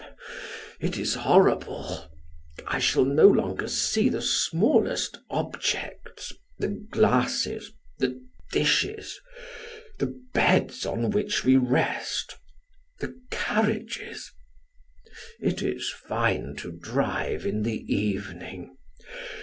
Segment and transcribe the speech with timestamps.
[0.79, 2.09] It is horrible.
[2.65, 8.19] I shall no longer see the smallest objects the glasses the
[8.51, 9.19] dishes
[9.99, 12.39] the beds on which we rest
[12.99, 14.31] the carriages.
[15.39, 18.75] It is fine to drive in the evening.